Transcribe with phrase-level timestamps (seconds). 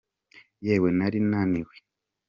[0.65, 1.73] yewe, nari naniwe.